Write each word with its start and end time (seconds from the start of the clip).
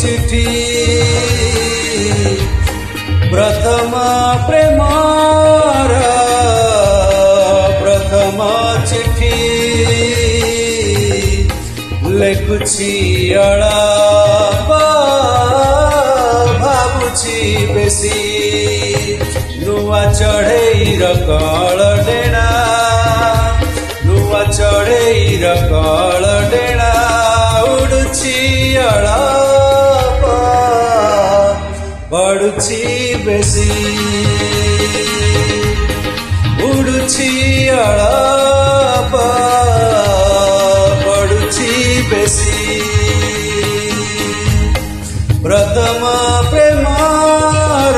చిఠీ 0.00 0.44
ప్రథమా 3.32 4.08
ప్రేమారా 4.48 6.12
ప్రథమా 7.80 8.52
చిఠీ 8.90 9.34
লেখুছি 12.20 12.92
অড়া 13.40 13.78
ভাবুছি 16.62 17.38
বেশি 17.74 18.20
নুয়া 19.62 20.02
চড়েই 20.12 20.80
রকড় 21.02 21.87
উড়ছি 32.58 32.82
বেশি 33.26 33.70
উড়ছি 36.62 37.30
পড়ুছি 41.04 41.70
বেশি 42.10 42.62
প্রথম 45.42 46.02
প্রেমার 46.50 47.96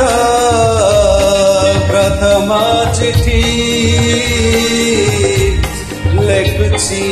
প্রথম 1.88 2.48
চিঠি 2.94 3.42
লেখছি 6.20 7.02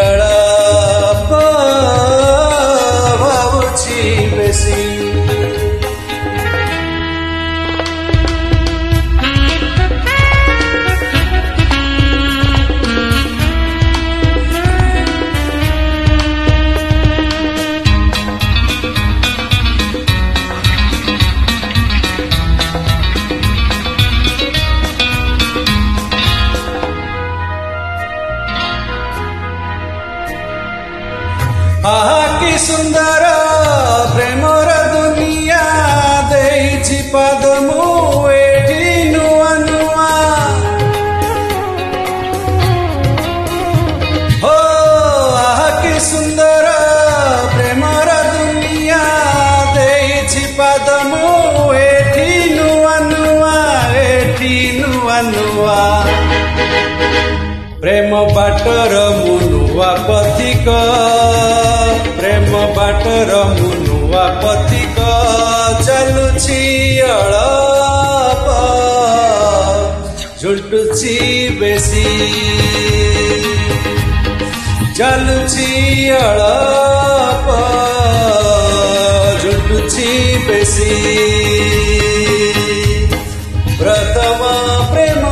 আড়া 0.00 0.35
ସୁନ୍ଦର 46.06 46.66
ପ୍ରେମର 47.56 48.08
ଦୁନିଆ 48.32 49.02
ଦେଇଛି 49.74 50.42
ପାଦ 50.58 50.88
ମୁଁ 51.04 51.74
ଏଠି 51.74 52.54
ନୂଆ 52.54 52.98
ନୂଆ 52.98 53.54
ଏଠି 53.96 54.84
ନୂଆ 54.84 55.20
ନୂଆ। 55.20 56.04
ପ୍ରେମ 57.80 58.24
ବାଟର 58.24 58.94
ମୁଁ 59.18 59.40
ନୂଆ 59.40 59.92
ପଥିକ। 59.92 60.68
ପ୍ରେମ 62.16 62.52
ବାଟର 62.76 63.44
ମୁଁ 63.44 63.72
ନୂଆ 63.74 64.26
ପଥିକ। 64.42 64.98
ଚାଲୁଛି 65.86 67.00
ଅଳପ। 67.00 68.48
ଝୁଲୁଛି 70.42 71.18
ବେଶୀ। 71.60 72.26
जलु 74.96 75.38
अलापुटी 76.18 76.76
प्रेसी 80.46 80.94
प्रथमा 83.80 84.54
प्रेम 84.92 85.24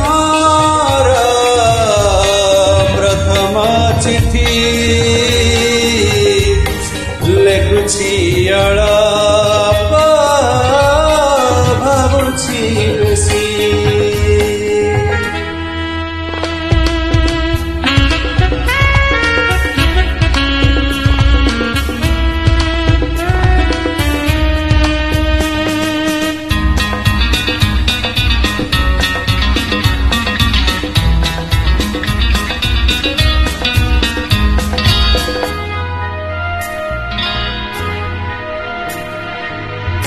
प्रथमा 2.97 4.01
चि 4.01 5.14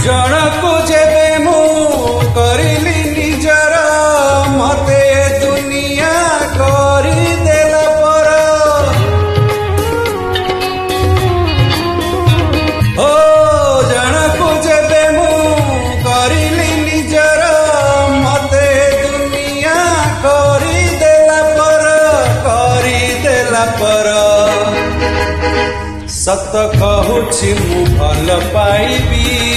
ଜଣକୁ 0.05 0.73
ଯେବେ 0.89 1.29
ମୁଁ 1.45 1.63
କରିଲି 2.37 2.99
ନିଜର 3.17 3.75
ମତେ 4.59 5.01
ଦୁନିଆ 5.43 6.13
କରିଦେଲା 6.59 7.83
ପର। 8.03 8.29
ଓ 13.07 13.11
ଜଣକୁ 13.91 14.49
ଯେବେ 14.67 15.03
ମୁଁ 15.17 15.43
କରିଲି 16.07 16.71
ନିଜର 16.87 17.43
ମତେ 18.25 18.71
ଦୁନିଆ 19.03 19.77
କରିଦେଲା 20.27 21.41
ପର 21.59 21.85
କରିଦେଲା 22.47 23.65
ପର। 23.83 24.17
ସତ 26.23 26.55
କହୁଛି 26.81 27.51
ମୁଁ 27.61 27.85
ଭଲ 27.99 28.29
ପାଇବି। 28.55 29.48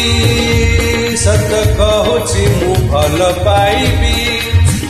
ସତ 1.20 1.52
କହୁଛି 1.78 2.44
ମୁଁ 2.56 2.74
ଭଲ 2.90 3.30
ପାଇବି 3.46 4.16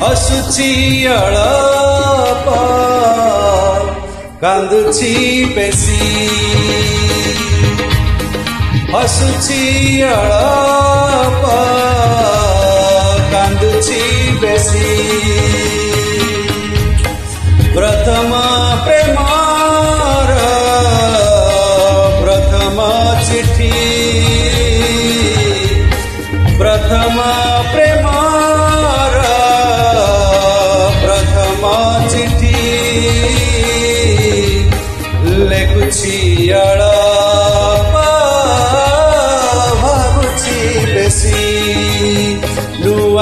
ହସୁଛି 0.01 0.71
ଅଳପ 1.13 2.49
କାନ୍ଦୁଛି 4.43 5.13
ବେଶୀ 5.57 6.01
ହସୁଛି 8.93 9.63
ଅଳପ 10.11 11.45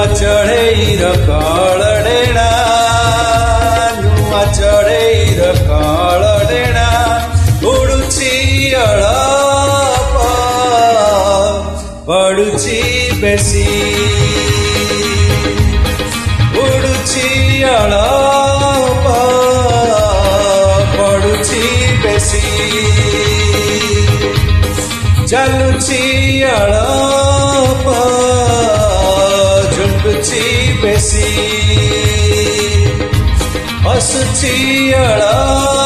લુઆ 0.00 0.08
ચડે 0.10 0.60
રકળ 0.98 1.82
ડેણા 1.96 2.44
લુઆ 3.96 4.44
ચડે 4.50 5.00
રકળ 5.48 6.24
ડેણા 6.42 7.16
ઉડુચી 7.64 8.70
અળપ 8.76 10.14
પડુચી 12.08 13.20
બેસી 13.20 13.92
ઉડુચી 16.56 17.64
અળપ 17.74 19.06
પડુચી 20.96 21.78
બેસી 22.02 22.80
of 34.00 34.94
alone. 34.94 35.79